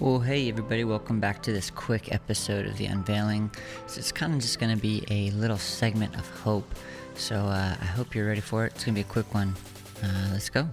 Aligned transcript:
Well, 0.00 0.18
hey 0.18 0.48
everybody, 0.48 0.82
welcome 0.82 1.20
back 1.20 1.40
to 1.44 1.52
this 1.52 1.70
quick 1.70 2.12
episode 2.12 2.66
of 2.66 2.76
The 2.76 2.86
Unveiling. 2.86 3.52
So 3.86 4.00
it's 4.00 4.10
kind 4.10 4.34
of 4.34 4.40
just 4.40 4.58
going 4.58 4.74
to 4.74 4.80
be 4.80 5.04
a 5.08 5.30
little 5.30 5.56
segment 5.56 6.16
of 6.16 6.28
hope. 6.40 6.68
So 7.14 7.36
uh, 7.36 7.76
I 7.80 7.84
hope 7.84 8.12
you're 8.12 8.26
ready 8.26 8.40
for 8.40 8.66
it. 8.66 8.72
It's 8.74 8.84
going 8.84 8.96
to 8.96 8.98
be 8.98 9.08
a 9.08 9.12
quick 9.12 9.32
one. 9.32 9.54
Uh, 10.02 10.30
let's 10.32 10.50
go. 10.50 10.68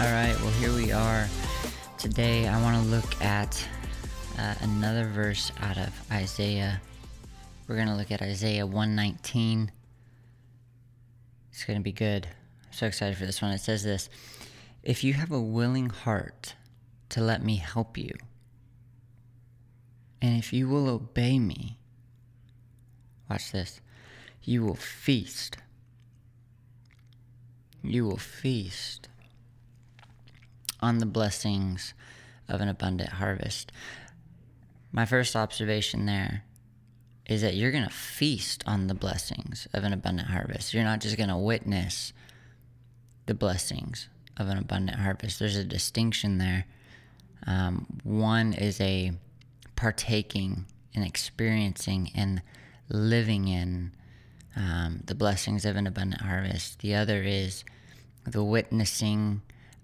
All 0.00 0.12
right, 0.12 0.36
well, 0.40 0.50
here 0.58 0.74
we 0.74 0.90
are. 0.90 1.28
Today 1.96 2.48
I 2.48 2.60
want 2.60 2.82
to 2.82 2.90
look 2.90 3.22
at 3.22 3.64
uh, 4.42 4.54
another 4.60 5.06
verse 5.06 5.52
out 5.60 5.78
of 5.78 5.92
Isaiah. 6.10 6.80
We're 7.68 7.76
going 7.76 7.86
to 7.86 7.94
look 7.94 8.10
at 8.10 8.20
Isaiah 8.20 8.66
119. 8.66 9.70
It's 11.52 11.64
going 11.64 11.78
to 11.78 11.82
be 11.82 11.92
good. 11.92 12.26
I'm 12.66 12.72
so 12.72 12.86
excited 12.86 13.16
for 13.16 13.24
this 13.24 13.40
one. 13.40 13.52
It 13.52 13.60
says 13.60 13.84
this 13.84 14.08
If 14.82 15.04
you 15.04 15.12
have 15.12 15.30
a 15.30 15.40
willing 15.40 15.90
heart 15.90 16.56
to 17.10 17.20
let 17.20 17.44
me 17.44 17.56
help 17.56 17.96
you, 17.96 18.10
and 20.20 20.36
if 20.36 20.52
you 20.52 20.68
will 20.68 20.88
obey 20.88 21.38
me, 21.38 21.78
watch 23.30 23.52
this, 23.52 23.80
you 24.42 24.64
will 24.64 24.74
feast. 24.74 25.56
You 27.84 28.06
will 28.06 28.16
feast 28.16 29.08
on 30.80 30.98
the 30.98 31.06
blessings 31.06 31.94
of 32.48 32.60
an 32.60 32.68
abundant 32.68 33.10
harvest. 33.10 33.70
My 34.92 35.06
first 35.06 35.34
observation 35.34 36.06
there 36.06 36.44
is 37.26 37.40
that 37.40 37.54
you're 37.54 37.72
going 37.72 37.84
to 37.84 37.90
feast 37.90 38.62
on 38.66 38.88
the 38.88 38.94
blessings 38.94 39.66
of 39.72 39.84
an 39.84 39.92
abundant 39.92 40.28
harvest. 40.28 40.74
You're 40.74 40.84
not 40.84 41.00
just 41.00 41.16
going 41.16 41.30
to 41.30 41.36
witness 41.36 42.12
the 43.26 43.34
blessings 43.34 44.08
of 44.36 44.48
an 44.48 44.58
abundant 44.58 44.98
harvest. 44.98 45.38
There's 45.38 45.56
a 45.56 45.64
distinction 45.64 46.38
there. 46.38 46.66
Um, 47.46 47.86
one 48.02 48.52
is 48.52 48.80
a 48.80 49.12
partaking 49.76 50.66
and 50.94 51.04
experiencing 51.04 52.10
and 52.14 52.42
living 52.88 53.48
in 53.48 53.92
um, 54.56 55.00
the 55.06 55.14
blessings 55.14 55.64
of 55.64 55.76
an 55.76 55.86
abundant 55.86 56.22
harvest. 56.22 56.80
The 56.80 56.94
other 56.94 57.22
is 57.22 57.64
the 58.24 58.44
witnessing 58.44 59.40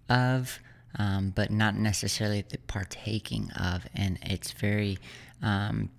of 0.09 0.59
um, 0.97 1.31
but 1.35 1.51
not 1.51 1.75
necessarily 1.75 2.45
the 2.49 2.59
partaking 2.59 3.51
of. 3.53 3.87
And 3.95 4.19
it's 4.23 4.53
very 4.53 4.99
um, 5.43 5.91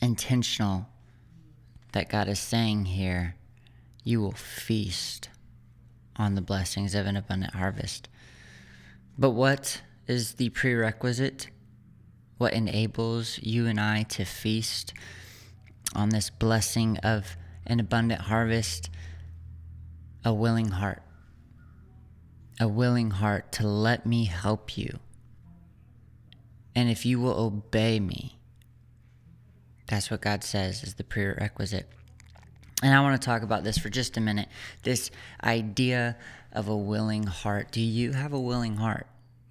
intentional 0.00 0.86
that 1.92 2.08
God 2.08 2.28
is 2.28 2.38
saying 2.38 2.86
here 2.86 3.36
you 4.04 4.20
will 4.20 4.32
feast 4.32 5.28
on 6.16 6.34
the 6.34 6.40
blessings 6.40 6.94
of 6.94 7.06
an 7.06 7.16
abundant 7.16 7.54
harvest. 7.54 8.08
But 9.18 9.30
what 9.30 9.82
is 10.06 10.34
the 10.34 10.48
prerequisite? 10.50 11.48
What 12.38 12.52
enables 12.52 13.38
you 13.42 13.66
and 13.66 13.80
I 13.80 14.04
to 14.04 14.24
feast 14.24 14.94
on 15.94 16.10
this 16.10 16.30
blessing 16.30 16.98
of 16.98 17.36
an 17.66 17.80
abundant 17.80 18.22
harvest? 18.22 18.90
A 20.24 20.34
willing 20.34 20.68
heart 20.68 21.02
a 22.60 22.68
willing 22.68 23.10
heart 23.10 23.52
to 23.52 23.66
let 23.66 24.06
me 24.06 24.24
help 24.24 24.76
you. 24.76 24.98
And 26.74 26.90
if 26.90 27.04
you 27.04 27.20
will 27.20 27.38
obey 27.38 28.00
me, 28.00 28.38
that's 29.86 30.10
what 30.10 30.20
God 30.20 30.44
says 30.44 30.82
is 30.82 30.94
the 30.94 31.04
prerequisite. 31.04 31.88
And 32.82 32.94
I 32.94 33.00
want 33.00 33.20
to 33.20 33.26
talk 33.26 33.42
about 33.42 33.64
this 33.64 33.78
for 33.78 33.88
just 33.88 34.16
a 34.16 34.20
minute. 34.20 34.48
This 34.82 35.10
idea 35.42 36.16
of 36.52 36.68
a 36.68 36.76
willing 36.76 37.24
heart. 37.24 37.72
Do 37.72 37.80
you 37.80 38.12
have 38.12 38.32
a 38.32 38.40
willing 38.40 38.76
heart 38.76 39.06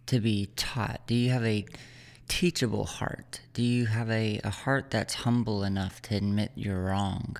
to 0.08 0.20
be 0.20 0.50
taught? 0.56 1.06
Do 1.08 1.16
you 1.16 1.32
have 1.32 1.44
a 1.44 1.66
teachable 2.28 2.86
heart? 2.86 3.42
Do 3.54 3.62
you 3.62 3.88
have 3.88 4.10
a, 4.10 4.40
a 4.44 4.50
heart 4.50 4.92
that's 4.92 5.16
humble 5.16 5.64
enough 5.64 6.02
to 6.04 6.16
admit 6.16 6.52
you're 6.56 6.82
wrong? 6.82 7.38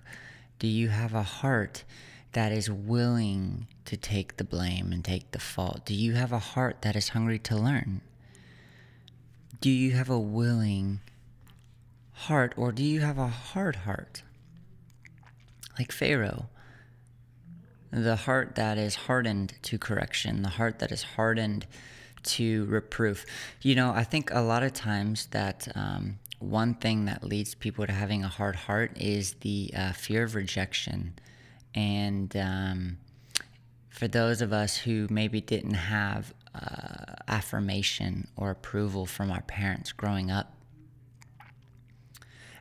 Do 0.60 0.68
you 0.68 0.90
have 0.90 1.14
a 1.14 1.24
heart 1.24 1.84
that 2.34 2.52
is 2.52 2.70
willing 2.70 3.68
to 3.86 3.98
take 3.98 4.38
the 4.38 4.44
blame 4.44 4.92
and 4.92 5.04
take 5.04 5.32
the 5.32 5.40
fault? 5.40 5.86
Do 5.86 5.94
you 5.94 6.14
have 6.14 6.32
a 6.32 6.40
heart 6.40 6.82
that 6.82 6.96
is 6.96 7.10
hungry 7.10 7.40
to 7.40 7.56
learn? 7.56 8.02
Do 9.60 9.70
you 9.70 9.92
have 9.92 10.10
a 10.10 10.20
willing 10.20 11.00
heart 12.12 12.54
or 12.58 12.72
do 12.72 12.84
you 12.84 13.00
have 13.00 13.18
a 13.18 13.28
hard 13.28 13.78
heart? 13.78 14.24
Like 15.80 15.92
Pharaoh, 15.92 16.48
the 17.92 18.16
heart 18.16 18.56
that 18.56 18.78
is 18.78 18.96
hardened 18.96 19.54
to 19.64 19.78
correction, 19.78 20.42
the 20.42 20.50
heart 20.50 20.80
that 20.80 20.92
is 20.92 21.04
hardened 21.04 21.66
to 22.24 22.66
reproof. 22.66 23.26
You 23.62 23.76
know, 23.76 23.92
I 23.92 24.04
think 24.04 24.32
a 24.32 24.42
lot 24.42 24.64
of 24.64 24.74
times 24.74 25.28
that 25.28 25.68
um, 25.76 26.20
one 26.40 26.76
thing 26.76 27.06
that 27.06 27.24
leads 27.24 27.56
people 27.56 27.86
to 27.86 27.94
having 27.94 28.24
a 28.24 28.28
hard 28.28 28.56
heart 28.56 28.92
is 28.98 29.34
the 29.42 29.72
uh, 29.76 29.94
fear 29.94 30.24
of 30.24 30.36
rejection 30.36 31.14
and 31.78 32.36
um, 32.36 32.98
for 33.90 34.08
those 34.08 34.42
of 34.42 34.52
us 34.52 34.76
who 34.76 35.06
maybe 35.12 35.42
didn't 35.42 35.76
have 35.76 36.34
uh, 36.56 37.14
affirmation 37.28 38.28
or 38.36 38.50
approval 38.50 39.06
from 39.06 39.30
our 39.30 39.44
parents 39.44 39.92
growing 39.92 40.32
up, 40.32 40.56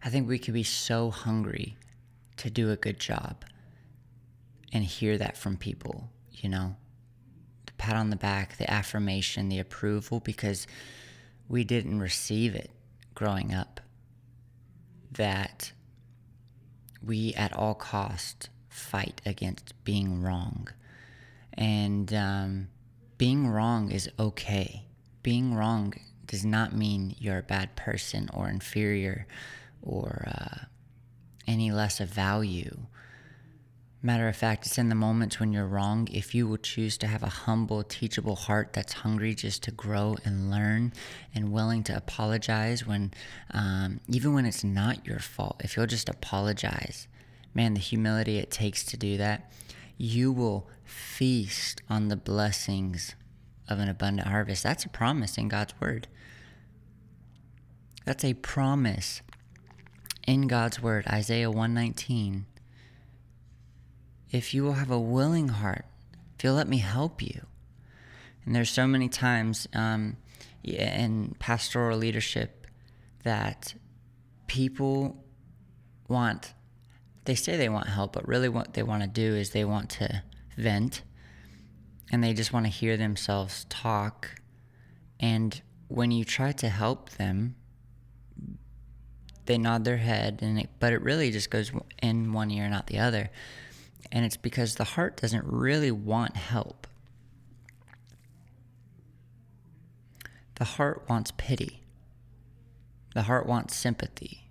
I 0.05 0.11
think 0.11 0.29
we 0.29 0.39
could 0.39 0.53
be 0.53 0.65
so 0.65 1.11
hungry 1.11 1.79
to 2.37 2.51
do 2.51 2.71
a 2.71 2.77
good 2.77 3.01
job 3.01 3.43
and 4.71 4.85
hear 4.85 5.17
that 5.17 5.39
from 5.39 5.57
people, 5.57 6.11
you 6.33 6.51
know, 6.51 6.77
the 7.65 7.73
pat 7.79 7.97
on 7.97 8.11
the 8.11 8.17
back, 8.17 8.59
the 8.59 8.71
affirmation, 8.71 9.49
the 9.49 9.61
approval, 9.61 10.21
because 10.21 10.67
we 11.49 11.65
didn't 11.65 12.01
receive 12.01 12.55
it 12.55 12.71
growing 13.15 13.55
up. 13.55 13.81
That 15.11 15.73
we 17.03 17.33
at 17.33 17.55
all 17.55 17.75
cost 17.75 18.51
fight 18.77 19.21
against 19.25 19.73
being 19.85 20.23
wrong. 20.23 20.69
And 21.55 22.13
um, 22.13 22.69
being 23.19 23.49
wrong 23.49 23.91
is 23.91 24.11
okay. 24.19 24.85
Being 25.23 25.55
wrong 25.55 25.95
does 26.27 26.45
not 26.45 26.75
mean 26.75 27.15
you're 27.19 27.39
a 27.39 27.43
bad 27.43 27.75
person 27.75 28.29
or 28.35 28.49
inferior 28.49 29.27
or 29.83 30.29
uh, 30.29 30.65
any 31.47 31.73
less 31.73 32.01
of 32.01 32.09
value. 32.09 32.77
Matter 34.03 34.29
of 34.29 34.37
fact, 34.37 34.67
it's 34.67 34.79
in 34.79 34.91
the 34.91 34.95
moments 34.95 35.41
when 35.41 35.53
you're 35.53 35.67
wrong. 35.67 36.07
If 36.13 36.35
you 36.35 36.47
will 36.47 36.59
choose 36.59 36.99
to 36.99 37.07
have 37.07 37.23
a 37.23 37.29
humble, 37.29 37.83
teachable 37.83 38.37
heart 38.37 38.73
that's 38.73 38.93
hungry 38.93 39.35
just 39.35 39.63
to 39.65 39.71
grow 39.71 40.17
and 40.25 40.51
learn 40.51 40.93
and 41.35 41.51
willing 41.51 41.83
to 41.85 41.97
apologize 41.97 42.87
when, 42.87 43.13
um, 43.53 44.01
even 44.07 44.35
when 44.35 44.45
it's 44.45 44.63
not 44.63 45.07
your 45.07 45.19
fault, 45.19 45.63
if 45.65 45.77
you'll 45.77 45.87
just 45.87 46.09
apologize 46.09 47.09
man, 47.57 47.73
the 47.73 47.81
humility 47.81 48.39
it 48.39 48.51
takes 48.51 48.85
to 48.85 48.99
do 48.99 49.17
that, 49.17 49.51
you 49.97 50.31
will 50.31 50.69
feast 50.85 51.81
on 51.89 52.09
the 52.09 52.17
blessings 52.17 53.15
of 53.67 53.79
an 53.79 53.89
abundant 53.89 54.29
harvest. 54.29 54.63
That's 54.63 54.85
a 54.85 54.91
promise 54.91 55.39
in 55.39 55.49
God's 55.49 55.73
word. 55.81 56.07
That's 58.05 58.25
a 58.25 58.35
promise 58.35 59.23
in 60.27 60.49
God's 60.49 60.83
word, 60.83 61.07
Isaiah 61.09 61.51
119. 61.51 62.45
If 64.31 64.53
you 64.53 64.63
will 64.63 64.75
have 64.75 64.91
a 64.91 65.01
willing 65.01 65.49
heart, 65.49 65.87
if 66.37 66.45
you'll 66.45 66.55
let 66.55 66.69
me 66.69 66.79
help 66.79 67.23
you. 67.23 67.47
And 68.45 68.55
there's 68.55 68.71
so 68.71 68.87
many 68.87 69.09
times 69.09 69.67
um, 69.73 70.19
in 70.63 71.35
pastoral 71.39 71.97
leadership 71.97 72.67
that 73.25 73.75
people 74.47 75.25
want 76.07 76.53
they 77.27 77.35
say 77.35 77.57
they 77.57 77.69
want 77.69 77.89
help, 77.89 78.13
but 78.13 78.27
really 78.27 78.49
what 78.49 78.75
they 78.75 78.83
want 78.83 79.03
to 79.03 79.09
do 79.09 79.35
is 79.35 79.51
they 79.51 79.65
want 79.65 79.91
to 79.91 80.23
vent 80.57 81.03
and 82.11 82.23
they 82.23 82.33
just 82.33 82.53
want 82.53 82.67
to 82.67 82.71
hear 82.71 82.97
themselves 82.97 83.67
talk. 83.69 84.41
And 85.19 85.61
when 85.89 86.11
you 86.11 86.25
try 86.25 86.53
to 86.53 86.69
help 86.69 87.11
them, 87.11 87.57
they 89.47 89.59
nod 89.59 89.85
their 89.85 89.97
head, 89.97 90.41
and 90.43 90.59
it, 90.59 90.71
but 90.81 90.93
it 90.93 91.01
really 91.03 91.31
just 91.31 91.51
goes 91.51 91.71
in 92.03 92.33
one 92.33 92.51
ear, 92.51 92.65
and 92.65 92.73
not 92.73 92.89
the 92.89 92.99
other. 92.99 93.31
And 94.11 94.25
it's 94.25 94.37
because 94.37 94.75
the 94.75 94.85
heart 94.85 95.17
doesn't 95.17 95.45
really 95.45 95.91
want 95.93 96.37
help. 96.37 96.87
The 100.57 100.65
heart 100.65 101.05
wants 101.09 101.33
pity. 101.37 101.83
The 103.15 103.23
heart 103.23 103.47
wants 103.47 103.77
sympathy. 103.77 104.46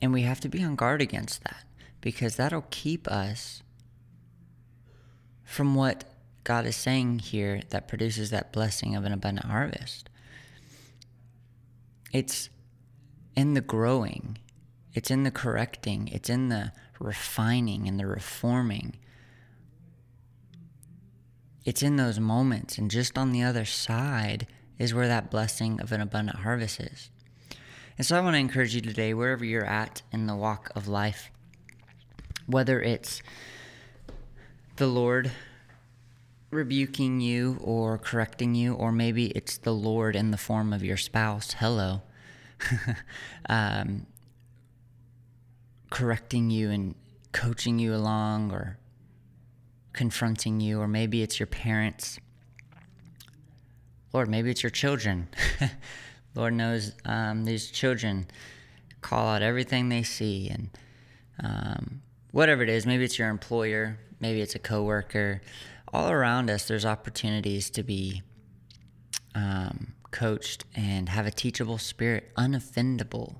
And 0.00 0.12
we 0.12 0.22
have 0.22 0.40
to 0.40 0.48
be 0.48 0.62
on 0.62 0.76
guard 0.76 1.00
against 1.00 1.42
that 1.44 1.64
because 2.00 2.36
that'll 2.36 2.66
keep 2.70 3.08
us 3.08 3.62
from 5.44 5.74
what 5.74 6.04
God 6.44 6.66
is 6.66 6.76
saying 6.76 7.20
here 7.20 7.62
that 7.70 7.88
produces 7.88 8.30
that 8.30 8.52
blessing 8.52 8.94
of 8.94 9.04
an 9.04 9.12
abundant 9.12 9.46
harvest. 9.46 10.08
It's 12.12 12.50
in 13.34 13.54
the 13.54 13.60
growing, 13.60 14.38
it's 14.94 15.10
in 15.10 15.24
the 15.24 15.30
correcting, 15.30 16.08
it's 16.08 16.30
in 16.30 16.48
the 16.48 16.72
refining 16.98 17.88
and 17.88 17.98
the 17.98 18.06
reforming. 18.06 18.96
It's 21.64 21.82
in 21.82 21.96
those 21.96 22.20
moments, 22.20 22.78
and 22.78 22.90
just 22.90 23.18
on 23.18 23.32
the 23.32 23.42
other 23.42 23.64
side 23.64 24.46
is 24.78 24.94
where 24.94 25.08
that 25.08 25.30
blessing 25.30 25.80
of 25.80 25.90
an 25.90 26.00
abundant 26.00 26.38
harvest 26.38 26.80
is. 26.80 27.10
And 27.98 28.06
so 28.06 28.16
I 28.16 28.20
want 28.20 28.34
to 28.34 28.38
encourage 28.38 28.74
you 28.74 28.82
today, 28.82 29.14
wherever 29.14 29.44
you're 29.44 29.64
at 29.64 30.02
in 30.12 30.26
the 30.26 30.36
walk 30.36 30.70
of 30.76 30.86
life, 30.86 31.30
whether 32.46 32.80
it's 32.80 33.22
the 34.76 34.86
Lord 34.86 35.30
rebuking 36.50 37.20
you 37.20 37.58
or 37.62 37.96
correcting 37.96 38.54
you, 38.54 38.74
or 38.74 38.92
maybe 38.92 39.28
it's 39.28 39.56
the 39.56 39.72
Lord 39.72 40.14
in 40.14 40.30
the 40.30 40.36
form 40.36 40.74
of 40.74 40.84
your 40.84 40.98
spouse. 40.98 41.52
Hello. 41.52 42.02
um, 43.48 44.06
correcting 45.88 46.50
you 46.50 46.70
and 46.70 46.94
coaching 47.32 47.78
you 47.78 47.94
along 47.94 48.52
or 48.52 48.78
confronting 49.94 50.60
you, 50.60 50.80
or 50.80 50.86
maybe 50.86 51.22
it's 51.22 51.40
your 51.40 51.46
parents. 51.46 52.18
Lord, 54.12 54.28
maybe 54.28 54.50
it's 54.50 54.62
your 54.62 54.70
children. 54.70 55.28
Lord 56.36 56.54
knows 56.54 56.92
um, 57.04 57.44
these 57.44 57.70
children 57.70 58.26
call 59.00 59.28
out 59.28 59.42
everything 59.42 59.88
they 59.88 60.02
see, 60.02 60.48
and 60.48 60.70
um, 61.42 62.02
whatever 62.30 62.62
it 62.62 62.68
is, 62.68 62.86
maybe 62.86 63.04
it's 63.04 63.18
your 63.18 63.28
employer, 63.28 63.98
maybe 64.20 64.40
it's 64.40 64.54
a 64.54 64.58
coworker. 64.58 65.40
All 65.92 66.10
around 66.10 66.50
us, 66.50 66.68
there's 66.68 66.84
opportunities 66.84 67.70
to 67.70 67.82
be 67.82 68.22
um, 69.34 69.94
coached 70.10 70.64
and 70.74 71.08
have 71.08 71.26
a 71.26 71.30
teachable 71.30 71.78
spirit, 71.78 72.30
unoffendable 72.36 73.36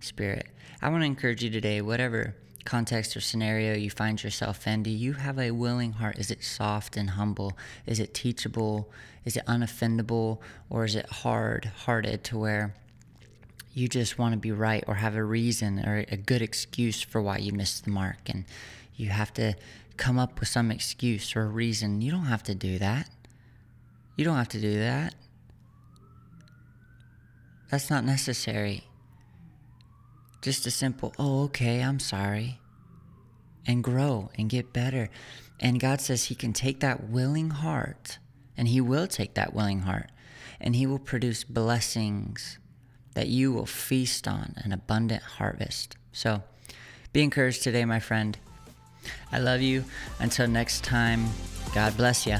spirit. 0.00 0.48
I 0.82 0.88
want 0.88 1.02
to 1.02 1.06
encourage 1.06 1.44
you 1.44 1.50
today, 1.50 1.80
whatever 1.80 2.34
context 2.70 3.16
or 3.16 3.20
scenario 3.20 3.74
you 3.74 3.90
find 3.90 4.22
yourself 4.22 4.64
in, 4.64 4.84
do 4.84 4.90
you 4.90 5.14
have 5.14 5.40
a 5.40 5.50
willing 5.50 5.90
heart? 5.94 6.16
Is 6.20 6.30
it 6.30 6.44
soft 6.44 6.96
and 6.96 7.10
humble? 7.10 7.58
Is 7.84 7.98
it 7.98 8.14
teachable? 8.14 8.88
Is 9.24 9.36
it 9.36 9.44
unoffendable? 9.46 10.38
Or 10.70 10.84
is 10.84 10.94
it 10.94 11.06
hard 11.06 11.64
hearted 11.84 12.22
to 12.24 12.38
where 12.38 12.72
you 13.74 13.88
just 13.88 14.18
want 14.18 14.34
to 14.34 14.38
be 14.38 14.52
right 14.52 14.84
or 14.86 14.94
have 14.94 15.16
a 15.16 15.24
reason 15.24 15.80
or 15.84 16.04
a 16.08 16.16
good 16.16 16.42
excuse 16.42 17.02
for 17.02 17.20
why 17.20 17.38
you 17.38 17.52
missed 17.52 17.84
the 17.84 17.90
mark 17.90 18.28
and 18.28 18.44
you 18.94 19.08
have 19.08 19.34
to 19.34 19.54
come 19.96 20.20
up 20.20 20.38
with 20.38 20.48
some 20.48 20.70
excuse 20.70 21.34
or 21.34 21.48
reason? 21.48 22.00
You 22.00 22.12
don't 22.12 22.26
have 22.26 22.44
to 22.44 22.54
do 22.54 22.78
that. 22.78 23.10
You 24.14 24.24
don't 24.24 24.36
have 24.36 24.48
to 24.50 24.60
do 24.60 24.78
that. 24.78 25.16
That's 27.68 27.90
not 27.90 28.04
necessary. 28.04 28.84
Just 30.40 30.66
a 30.66 30.70
simple, 30.70 31.12
oh, 31.18 31.44
okay, 31.44 31.80
I'm 31.82 31.98
sorry. 31.98 32.59
And 33.66 33.84
grow 33.84 34.30
and 34.36 34.48
get 34.48 34.72
better. 34.72 35.10
And 35.60 35.78
God 35.78 36.00
says 36.00 36.24
He 36.24 36.34
can 36.34 36.52
take 36.52 36.80
that 36.80 37.08
willing 37.08 37.50
heart, 37.50 38.18
and 38.56 38.68
He 38.68 38.80
will 38.80 39.06
take 39.06 39.34
that 39.34 39.54
willing 39.54 39.80
heart, 39.80 40.10
and 40.60 40.74
He 40.74 40.86
will 40.86 40.98
produce 40.98 41.44
blessings 41.44 42.58
that 43.14 43.28
you 43.28 43.52
will 43.52 43.66
feast 43.66 44.26
on 44.26 44.54
an 44.58 44.72
abundant 44.72 45.22
harvest. 45.22 45.96
So 46.12 46.42
be 47.12 47.22
encouraged 47.22 47.62
today, 47.62 47.84
my 47.84 48.00
friend. 48.00 48.38
I 49.32 49.38
love 49.38 49.60
you. 49.60 49.84
Until 50.18 50.48
next 50.48 50.84
time, 50.84 51.26
God 51.74 51.96
bless 51.96 52.26
you. 52.26 52.38